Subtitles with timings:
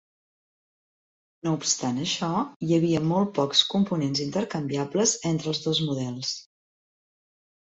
[1.47, 2.29] No obstant això,
[2.67, 6.33] hi havia molt pocs components intercanviables entre els dos models.